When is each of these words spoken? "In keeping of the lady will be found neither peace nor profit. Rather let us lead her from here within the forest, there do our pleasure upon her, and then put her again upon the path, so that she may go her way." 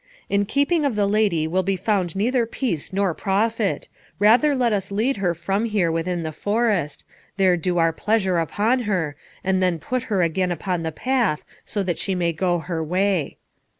"In 0.31 0.47
keeping 0.47 0.83
of 0.83 0.95
the 0.95 1.05
lady 1.05 1.45
will 1.47 1.61
be 1.61 1.75
found 1.75 2.15
neither 2.15 2.47
peace 2.47 2.91
nor 2.91 3.13
profit. 3.13 3.87
Rather 4.17 4.55
let 4.55 4.73
us 4.73 4.89
lead 4.91 5.17
her 5.17 5.35
from 5.35 5.65
here 5.65 5.91
within 5.91 6.23
the 6.23 6.31
forest, 6.31 7.05
there 7.37 7.55
do 7.55 7.77
our 7.77 7.93
pleasure 7.93 8.39
upon 8.39 8.79
her, 8.89 9.15
and 9.43 9.61
then 9.61 9.77
put 9.77 10.01
her 10.09 10.23
again 10.23 10.51
upon 10.51 10.81
the 10.81 10.91
path, 10.91 11.45
so 11.65 11.83
that 11.83 11.99
she 11.99 12.15
may 12.15 12.33
go 12.33 12.57
her 12.57 12.83
way." 12.83 13.37